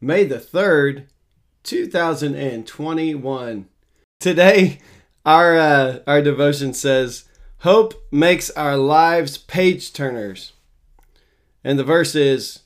May 0.00 0.24
the 0.24 0.36
3rd, 0.36 1.04
2021. 1.62 3.66
Today, 4.20 4.78
our, 5.24 5.56
uh, 5.56 6.00
our 6.06 6.20
devotion 6.20 6.74
says, 6.74 7.24
Hope 7.60 7.94
makes 8.12 8.50
our 8.50 8.76
lives 8.76 9.38
page 9.38 9.94
turners. 9.94 10.52
And 11.64 11.78
the 11.78 11.84
verse 11.84 12.14
is, 12.14 12.64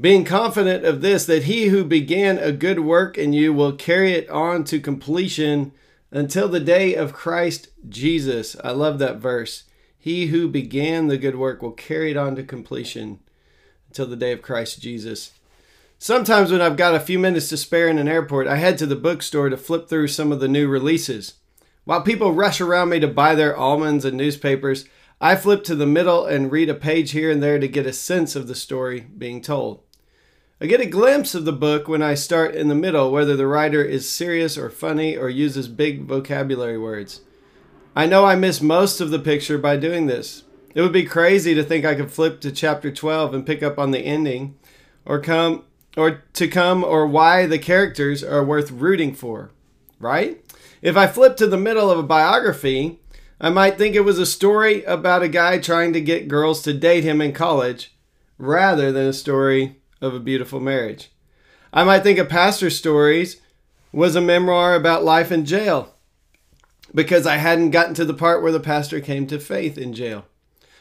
Being 0.00 0.24
confident 0.24 0.86
of 0.86 1.02
this, 1.02 1.26
that 1.26 1.44
he 1.44 1.66
who 1.66 1.84
began 1.84 2.38
a 2.38 2.50
good 2.50 2.80
work 2.80 3.18
in 3.18 3.34
you 3.34 3.52
will 3.52 3.72
carry 3.72 4.12
it 4.12 4.30
on 4.30 4.64
to 4.64 4.80
completion 4.80 5.72
until 6.10 6.48
the 6.48 6.60
day 6.60 6.94
of 6.94 7.12
Christ 7.12 7.68
Jesus. 7.86 8.56
I 8.64 8.70
love 8.70 8.98
that 9.00 9.18
verse. 9.18 9.64
He 9.98 10.28
who 10.28 10.48
began 10.48 11.08
the 11.08 11.18
good 11.18 11.36
work 11.36 11.60
will 11.60 11.72
carry 11.72 12.12
it 12.12 12.16
on 12.16 12.36
to 12.36 12.42
completion 12.42 13.20
until 13.88 14.06
the 14.06 14.16
day 14.16 14.32
of 14.32 14.40
Christ 14.40 14.80
Jesus. 14.80 15.32
Sometimes 15.98 16.52
when 16.52 16.60
I've 16.60 16.76
got 16.76 16.94
a 16.94 17.00
few 17.00 17.18
minutes 17.18 17.48
to 17.48 17.56
spare 17.56 17.88
in 17.88 17.98
an 17.98 18.08
airport, 18.08 18.46
I 18.46 18.56
head 18.56 18.76
to 18.78 18.86
the 18.86 18.96
bookstore 18.96 19.48
to 19.48 19.56
flip 19.56 19.88
through 19.88 20.08
some 20.08 20.32
of 20.32 20.40
the 20.40 20.48
new 20.48 20.68
releases. 20.68 21.34
While 21.84 22.02
people 22.02 22.32
rush 22.32 22.60
around 22.60 22.90
me 22.90 23.00
to 23.00 23.08
buy 23.08 23.34
their 23.34 23.56
almonds 23.56 24.04
and 24.04 24.16
newspapers, 24.16 24.86
I 25.20 25.36
flip 25.36 25.64
to 25.64 25.74
the 25.74 25.86
middle 25.86 26.26
and 26.26 26.52
read 26.52 26.68
a 26.68 26.74
page 26.74 27.12
here 27.12 27.30
and 27.30 27.42
there 27.42 27.58
to 27.58 27.68
get 27.68 27.86
a 27.86 27.92
sense 27.92 28.36
of 28.36 28.48
the 28.48 28.54
story 28.54 29.00
being 29.00 29.40
told. 29.40 29.82
I 30.60 30.66
get 30.66 30.80
a 30.80 30.86
glimpse 30.86 31.34
of 31.34 31.44
the 31.44 31.52
book 31.52 31.88
when 31.88 32.02
I 32.02 32.14
start 32.14 32.54
in 32.54 32.68
the 32.68 32.74
middle, 32.74 33.10
whether 33.10 33.36
the 33.36 33.46
writer 33.46 33.82
is 33.82 34.10
serious 34.10 34.56
or 34.56 34.70
funny 34.70 35.16
or 35.16 35.28
uses 35.28 35.68
big 35.68 36.04
vocabulary 36.04 36.78
words. 36.78 37.20
I 37.96 38.06
know 38.06 38.24
I 38.24 38.34
miss 38.34 38.60
most 38.60 39.00
of 39.00 39.10
the 39.10 39.18
picture 39.18 39.58
by 39.58 39.76
doing 39.76 40.06
this. 40.06 40.44
It 40.74 40.80
would 40.80 40.92
be 40.92 41.04
crazy 41.04 41.54
to 41.54 41.62
think 41.62 41.84
I 41.84 41.94
could 41.94 42.10
flip 42.10 42.40
to 42.40 42.50
chapter 42.50 42.90
12 42.90 43.34
and 43.34 43.46
pick 43.46 43.62
up 43.62 43.78
on 43.78 43.90
the 43.90 44.00
ending 44.00 44.56
or 45.04 45.20
come 45.20 45.64
or 45.96 46.22
to 46.34 46.48
come 46.48 46.82
or 46.84 47.06
why 47.06 47.46
the 47.46 47.58
characters 47.58 48.22
are 48.22 48.44
worth 48.44 48.70
rooting 48.70 49.14
for, 49.14 49.50
right? 49.98 50.44
If 50.82 50.96
I 50.96 51.06
flip 51.06 51.36
to 51.36 51.46
the 51.46 51.56
middle 51.56 51.90
of 51.90 51.98
a 51.98 52.02
biography, 52.02 53.00
I 53.40 53.50
might 53.50 53.78
think 53.78 53.94
it 53.94 54.00
was 54.00 54.18
a 54.18 54.26
story 54.26 54.84
about 54.84 55.22
a 55.22 55.28
guy 55.28 55.58
trying 55.58 55.92
to 55.92 56.00
get 56.00 56.28
girls 56.28 56.62
to 56.62 56.72
date 56.72 57.04
him 57.04 57.20
in 57.20 57.32
college 57.32 57.96
rather 58.38 58.92
than 58.92 59.06
a 59.06 59.12
story 59.12 59.80
of 60.00 60.14
a 60.14 60.20
beautiful 60.20 60.60
marriage. 60.60 61.10
I 61.72 61.84
might 61.84 62.02
think 62.02 62.18
a 62.18 62.24
pastor's 62.24 62.76
stories 62.76 63.40
was 63.92 64.16
a 64.16 64.20
memoir 64.20 64.74
about 64.74 65.04
life 65.04 65.30
in 65.32 65.44
jail 65.44 65.94
because 66.94 67.26
I 67.26 67.36
hadn't 67.36 67.70
gotten 67.70 67.94
to 67.94 68.04
the 68.04 68.14
part 68.14 68.42
where 68.42 68.52
the 68.52 68.60
pastor 68.60 69.00
came 69.00 69.26
to 69.26 69.38
faith 69.40 69.76
in 69.76 69.92
jail. 69.92 70.26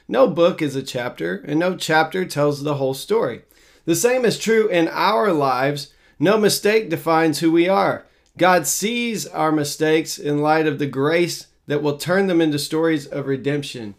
No 0.07 0.27
book 0.27 0.61
is 0.61 0.75
a 0.75 0.83
chapter, 0.83 1.43
and 1.47 1.59
no 1.59 1.75
chapter 1.75 2.25
tells 2.25 2.63
the 2.63 2.75
whole 2.75 2.93
story. 2.93 3.43
The 3.85 3.95
same 3.95 4.25
is 4.25 4.37
true 4.37 4.67
in 4.67 4.87
our 4.87 5.33
lives. 5.33 5.93
No 6.19 6.37
mistake 6.37 6.89
defines 6.89 7.39
who 7.39 7.51
we 7.51 7.67
are. 7.67 8.05
God 8.37 8.65
sees 8.65 9.27
our 9.27 9.51
mistakes 9.51 10.17
in 10.17 10.41
light 10.41 10.65
of 10.65 10.79
the 10.79 10.87
grace 10.87 11.47
that 11.67 11.83
will 11.83 11.97
turn 11.97 12.27
them 12.27 12.41
into 12.41 12.57
stories 12.57 13.05
of 13.05 13.27
redemption. 13.27 13.95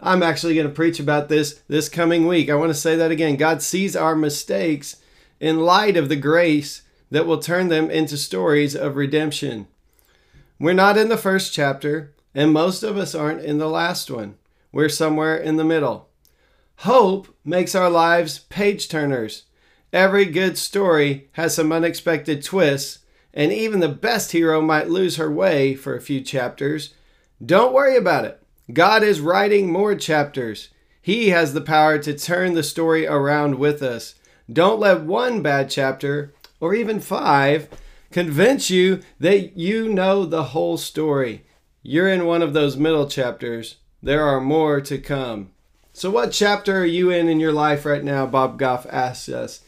I'm 0.00 0.22
actually 0.22 0.54
going 0.54 0.66
to 0.66 0.72
preach 0.72 1.00
about 1.00 1.28
this 1.28 1.60
this 1.68 1.88
coming 1.88 2.26
week. 2.26 2.50
I 2.50 2.54
want 2.54 2.70
to 2.70 2.74
say 2.74 2.96
that 2.96 3.10
again. 3.10 3.36
God 3.36 3.62
sees 3.62 3.94
our 3.94 4.16
mistakes 4.16 4.96
in 5.40 5.60
light 5.60 5.96
of 5.96 6.08
the 6.08 6.16
grace 6.16 6.82
that 7.10 7.26
will 7.26 7.38
turn 7.38 7.68
them 7.68 7.90
into 7.90 8.16
stories 8.16 8.74
of 8.74 8.96
redemption. 8.96 9.66
We're 10.58 10.72
not 10.72 10.96
in 10.96 11.08
the 11.08 11.16
first 11.16 11.52
chapter, 11.52 12.12
and 12.34 12.52
most 12.52 12.82
of 12.82 12.96
us 12.96 13.14
aren't 13.14 13.42
in 13.42 13.58
the 13.58 13.68
last 13.68 14.10
one. 14.10 14.36
We're 14.72 14.88
somewhere 14.88 15.36
in 15.36 15.56
the 15.56 15.64
middle. 15.64 16.08
Hope 16.78 17.34
makes 17.44 17.74
our 17.74 17.88
lives 17.88 18.40
page 18.40 18.88
turners. 18.88 19.44
Every 19.92 20.24
good 20.24 20.58
story 20.58 21.28
has 21.32 21.54
some 21.54 21.72
unexpected 21.72 22.42
twists, 22.42 22.98
and 23.32 23.52
even 23.52 23.80
the 23.80 23.88
best 23.88 24.32
hero 24.32 24.60
might 24.60 24.90
lose 24.90 25.16
her 25.16 25.30
way 25.30 25.74
for 25.74 25.94
a 25.94 26.00
few 26.00 26.20
chapters. 26.20 26.94
Don't 27.44 27.72
worry 27.72 27.96
about 27.96 28.24
it. 28.24 28.42
God 28.72 29.02
is 29.02 29.20
writing 29.20 29.70
more 29.70 29.94
chapters. 29.94 30.70
He 31.00 31.28
has 31.30 31.52
the 31.52 31.60
power 31.60 31.98
to 31.98 32.16
turn 32.16 32.54
the 32.54 32.62
story 32.62 33.06
around 33.06 33.56
with 33.58 33.82
us. 33.82 34.14
Don't 34.52 34.80
let 34.80 35.02
one 35.02 35.42
bad 35.42 35.70
chapter, 35.70 36.34
or 36.60 36.74
even 36.74 37.00
five, 37.00 37.68
convince 38.10 38.70
you 38.70 39.00
that 39.20 39.56
you 39.56 39.88
know 39.88 40.24
the 40.24 40.44
whole 40.44 40.76
story. 40.76 41.44
You're 41.82 42.08
in 42.08 42.26
one 42.26 42.42
of 42.42 42.52
those 42.52 42.76
middle 42.76 43.06
chapters. 43.06 43.76
There 44.02 44.24
are 44.24 44.40
more 44.40 44.80
to 44.82 44.98
come. 44.98 45.50
So, 45.96 46.10
what 46.10 46.32
chapter 46.32 46.80
are 46.80 46.84
you 46.84 47.10
in 47.10 47.28
in 47.28 47.38
your 47.38 47.52
life 47.52 47.86
right 47.86 48.02
now? 48.02 48.26
Bob 48.26 48.58
Goff 48.58 48.84
asks 48.90 49.28
us. 49.28 49.60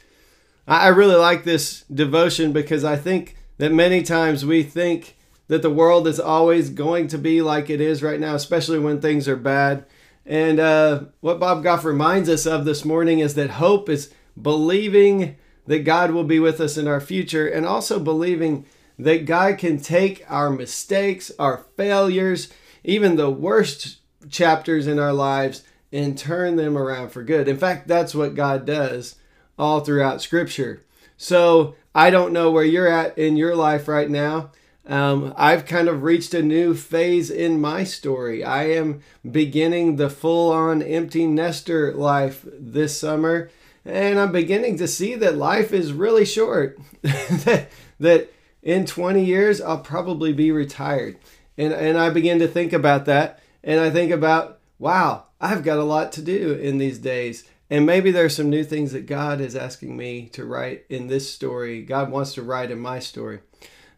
I 0.67 0.89
really 0.89 1.15
like 1.15 1.45
this 1.45 1.85
devotion 1.85 2.53
because 2.53 2.83
I 2.83 2.97
think 2.97 3.37
that 3.59 3.73
many 3.73 4.03
times 4.03 4.45
we 4.45 4.65
think 4.65 5.17
that 5.47 5.63
the 5.63 5.71
world 5.71 6.09
is 6.09 6.19
always 6.19 6.71
going 6.71 7.07
to 7.09 7.19
be 7.19 7.41
like 7.43 7.71
it 7.71 7.81
is 7.81 8.03
right 8.03 8.19
now, 8.19 8.35
especially 8.35 8.81
when 8.81 9.01
things 9.01 9.29
are 9.29 9.37
bad. 9.37 9.87
And 10.27 10.59
uh, 10.59 11.05
what 11.21 11.39
Bob 11.39 11.63
Goff 11.63 11.85
reminds 11.85 12.29
us 12.29 12.45
of 12.45 12.65
this 12.65 12.85
morning 12.85 13.21
is 13.21 13.37
that 13.37 13.51
hope 13.51 13.89
is 13.89 14.13
believing 14.41 15.37
that 15.69 15.85
God 15.85 16.11
will 16.11 16.25
be 16.25 16.41
with 16.41 16.61
us 16.61 16.77
in 16.77 16.89
our 16.89 17.01
future, 17.01 17.47
and 17.47 17.65
also 17.65 18.01
believing 18.01 18.67
that 18.99 19.27
God 19.27 19.59
can 19.59 19.79
take 19.79 20.25
our 20.29 20.51
mistakes, 20.51 21.31
our 21.39 21.59
failures, 21.77 22.53
even 22.83 23.15
the 23.15 23.31
worst 23.31 23.99
chapters 24.29 24.89
in 24.89 24.99
our 24.99 25.13
lives, 25.13 25.63
and 25.93 26.19
turn 26.19 26.57
them 26.57 26.77
around 26.77 27.11
for 27.11 27.23
good. 27.23 27.49
In 27.49 27.57
fact, 27.57 27.89
that's 27.89 28.15
what 28.15 28.35
God 28.35 28.67
does 28.67 29.17
all 29.59 29.81
throughout 29.81 30.23
Scripture. 30.23 30.83
So 31.17 31.75
I 31.95 32.11
don't 32.11 32.33
know 32.33 32.51
where 32.51 32.65
you're 32.65 32.89
at 32.89 33.17
in 33.17 33.37
your 33.37 33.55
life 33.55 33.89
right 33.89 34.11
now. 34.11 34.51
Um, 34.87 35.35
I've 35.37 35.67
kind 35.67 35.89
of 35.89 36.03
reached 36.03 36.35
a 36.35 36.43
new 36.43 36.75
phase 36.75 37.31
in 37.31 37.61
my 37.61 37.83
story. 37.83 38.45
I 38.45 38.65
am 38.71 39.01
beginning 39.29 39.97
the 39.97 40.11
full 40.11 40.53
on 40.53 40.83
empty 40.83 41.27
nester 41.27 41.93
life 41.93 42.45
this 42.45 42.99
summer 42.99 43.51
and 43.87 44.19
I'm 44.19 44.33
beginning 44.33 44.79
to 44.79 44.89
see 44.89 45.15
that 45.15 45.37
life 45.37 45.73
is 45.73 45.93
really 45.93 46.25
short. 46.25 46.79
that, 47.03 47.69
that 48.01 48.33
in 48.63 48.85
20 48.85 49.25
years, 49.25 49.61
I'll 49.61 49.79
probably 49.79 50.33
be 50.33 50.51
retired. 50.51 51.17
And, 51.57 51.73
and 51.73 51.97
I 51.97 52.11
begin 52.11 52.41
to 52.41 52.49
think 52.49 52.73
about 52.73 53.05
that. 53.05 53.39
And 53.63 53.81
I 53.81 53.91
think 53.91 54.11
about, 54.11 54.59
wow, 54.79 55.27
I've 55.41 55.65
got 55.65 55.79
a 55.79 55.85
lot 55.85 56.13
to 56.13 56.23
do 56.23 56.53
in 56.53 56.79
these 56.79 56.99
days. 56.99 57.45
And 57.69 57.85
maybe 57.85 58.11
there's 58.13 58.37
some 58.37 58.49
new 58.49 58.63
things 58.63 58.93
that 58.93 59.07
God 59.07 59.41
is 59.41 59.57
asking 59.57 59.97
me 59.97 60.29
to 60.29 60.45
write 60.45 60.85
in 60.89 61.09
this 61.09 61.33
story. 61.33 61.83
God 61.83 62.11
wants 62.11 62.35
to 62.35 62.43
write 62.43 62.71
in 62.71 62.79
my 62.79 63.01
story. 63.01 63.41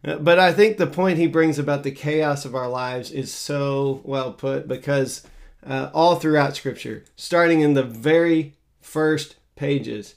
Uh, 0.03 0.15
but 0.15 0.39
I 0.39 0.53
think 0.53 0.77
the 0.77 0.87
point 0.87 1.19
he 1.19 1.27
brings 1.27 1.59
about 1.59 1.83
the 1.83 1.91
chaos 1.91 2.45
of 2.45 2.55
our 2.55 2.69
lives 2.69 3.11
is 3.11 3.33
so 3.33 4.01
well 4.03 4.31
put 4.31 4.67
because 4.67 5.27
uh, 5.65 5.89
all 5.93 6.15
throughout 6.15 6.55
Scripture, 6.55 7.03
starting 7.15 7.61
in 7.61 7.73
the 7.73 7.83
very 7.83 8.55
first 8.81 9.35
pages. 9.55 10.15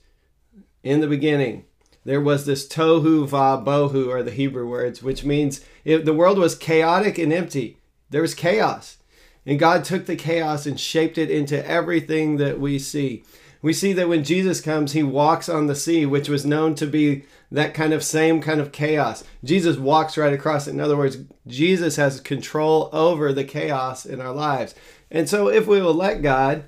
In 0.83 1.01
the 1.01 1.09
beginning, 1.09 1.65
there 2.05 2.21
was 2.21 2.47
this 2.47 2.67
tohu 2.67 3.27
va 3.27 3.63
bohu, 3.65 4.09
or 4.09 4.23
the 4.23 4.31
Hebrew 4.31 4.67
words, 4.67 5.03
which 5.03 5.25
means 5.25 5.65
if 5.85 6.05
the 6.05 6.15
world 6.15 6.39
was 6.39 6.55
chaotic 6.55 7.19
and 7.19 7.33
empty. 7.33 7.79
There 8.11 8.23
was 8.23 8.35
chaos. 8.35 8.99
And 9.45 9.59
God 9.59 9.85
took 9.85 10.07
the 10.07 10.17
chaos 10.17 10.67
and 10.67 10.79
shaped 10.79 11.19
it 11.19 11.31
into 11.31 11.67
everything 11.67 12.37
that 12.37 12.61
we 12.61 12.79
see. 12.79 13.25
We 13.61 13.73
see 13.73 13.93
that 13.93 14.09
when 14.09 14.25
Jesus 14.25 14.61
comes, 14.61 14.93
he 14.93 15.05
walks 15.05 15.49
on 15.49 15.67
the 15.67 15.75
sea, 15.75 16.05
which 16.05 16.29
was 16.29 16.45
known 16.45 16.75
to 16.77 16.87
be 16.87 17.25
that 17.51 17.75
kind 17.75 17.93
of 17.93 18.03
same 18.03 18.41
kind 18.41 18.61
of 18.61 18.73
chaos. 18.73 19.23
Jesus 19.45 19.77
walks 19.77 20.17
right 20.17 20.33
across 20.33 20.67
it. 20.67 20.73
In 20.73 20.81
other 20.81 20.97
words, 20.97 21.19
Jesus 21.47 21.97
has 21.97 22.21
control 22.21 22.91
over 22.93 23.33
the 23.33 23.45
chaos 23.45 24.05
in 24.05 24.21
our 24.21 24.33
lives. 24.33 24.75
And 25.11 25.29
so 25.29 25.49
if 25.49 25.67
we 25.67 25.81
will 25.81 25.95
let 25.95 26.23
God, 26.23 26.65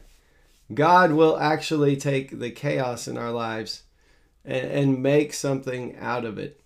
God 0.72 1.12
will 1.12 1.36
actually 1.38 1.96
take 1.96 2.38
the 2.38 2.50
chaos 2.50 3.08
in 3.08 3.18
our 3.18 3.32
lives 3.32 3.82
and, 4.44 4.66
and 4.66 5.02
make 5.02 5.32
something 5.32 5.96
out 5.98 6.24
of 6.24 6.38
it. 6.38 6.60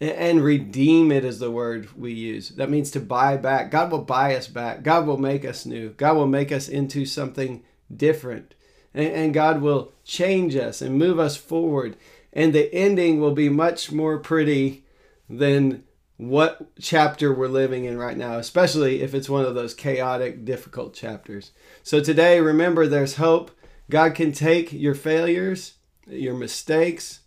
And, 0.00 0.44
redeem 0.44 1.10
it 1.10 1.24
is 1.24 1.40
the 1.40 1.50
word 1.50 1.88
we 1.96 2.12
use. 2.12 2.50
That 2.50 2.70
means 2.70 2.92
to 2.92 3.00
buy 3.00 3.36
back. 3.36 3.72
God 3.72 3.90
will 3.90 4.04
buy 4.04 4.36
us 4.36 4.46
back. 4.46 4.84
God 4.84 5.06
will 5.06 5.18
make 5.18 5.44
us 5.44 5.66
new. 5.66 5.90
God 5.90 6.16
will 6.16 6.28
make 6.28 6.52
us 6.52 6.68
into 6.68 7.04
something 7.04 7.64
different. 7.94 8.54
And 8.94 9.34
God 9.34 9.60
will 9.60 9.92
change 10.04 10.54
us 10.54 10.80
and 10.80 10.98
move 10.98 11.18
us 11.18 11.36
forward. 11.36 11.96
and 12.32 12.52
the 12.52 12.72
ending 12.74 13.20
will 13.20 13.32
be 13.32 13.48
much 13.48 13.90
more 13.90 14.18
pretty 14.18 14.84
than 15.28 15.82
what 16.16 16.68
chapter 16.80 17.32
we're 17.32 17.48
living 17.48 17.84
in 17.84 17.96
right 17.96 18.16
now, 18.16 18.38
especially 18.38 19.02
if 19.02 19.14
it's 19.14 19.28
one 19.28 19.44
of 19.44 19.54
those 19.54 19.72
chaotic, 19.72 20.44
difficult 20.44 20.92
chapters. 20.92 21.52
So 21.82 22.00
today, 22.00 22.40
remember 22.40 22.86
there's 22.86 23.16
hope. 23.16 23.52
God 23.88 24.14
can 24.14 24.32
take 24.32 24.72
your 24.72 24.94
failures, 24.94 25.74
your 26.06 26.34
mistakes, 26.34 27.20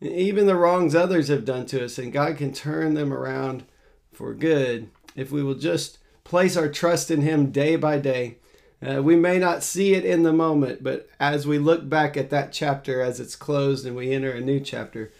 even 0.00 0.46
the 0.46 0.56
wrongs 0.56 0.94
others 0.94 1.28
have 1.28 1.44
done 1.44 1.66
to 1.66 1.84
us, 1.84 1.98
and 1.98 2.12
God 2.12 2.36
can 2.36 2.52
turn 2.52 2.94
them 2.94 3.12
around 3.12 3.64
for 4.12 4.34
good 4.34 4.90
if 5.14 5.30
we 5.30 5.42
will 5.42 5.54
just 5.54 5.98
place 6.24 6.56
our 6.56 6.68
trust 6.68 7.10
in 7.10 7.22
Him 7.22 7.50
day 7.50 7.76
by 7.76 7.98
day. 7.98 8.38
Uh, 8.86 9.02
we 9.02 9.16
may 9.16 9.38
not 9.38 9.62
see 9.62 9.94
it 9.94 10.04
in 10.04 10.22
the 10.22 10.32
moment, 10.32 10.82
but 10.82 11.08
as 11.18 11.46
we 11.46 11.58
look 11.58 11.88
back 11.88 12.16
at 12.16 12.28
that 12.30 12.52
chapter 12.52 13.00
as 13.00 13.18
it's 13.18 13.34
closed 13.34 13.86
and 13.86 13.96
we 13.96 14.12
enter 14.12 14.32
a 14.32 14.40
new 14.40 14.60
chapter, 14.60 15.10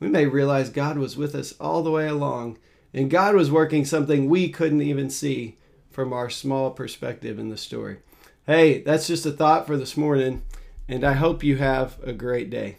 we 0.00 0.08
may 0.08 0.26
realize 0.26 0.68
God 0.68 0.98
was 0.98 1.16
with 1.16 1.34
us 1.34 1.54
all 1.60 1.82
the 1.82 1.92
way 1.92 2.08
along, 2.08 2.58
and 2.92 3.10
God 3.10 3.36
was 3.36 3.52
working 3.52 3.84
something 3.84 4.28
we 4.28 4.48
couldn't 4.48 4.82
even 4.82 5.10
see 5.10 5.58
from 5.92 6.12
our 6.12 6.28
small 6.28 6.72
perspective 6.72 7.38
in 7.38 7.50
the 7.50 7.56
story. 7.56 7.98
Hey, 8.46 8.82
that's 8.82 9.06
just 9.06 9.24
a 9.24 9.30
thought 9.30 9.66
for 9.66 9.76
this 9.76 9.96
morning, 9.96 10.42
and 10.88 11.04
I 11.04 11.12
hope 11.12 11.44
you 11.44 11.56
have 11.56 12.02
a 12.02 12.12
great 12.12 12.50
day. 12.50 12.78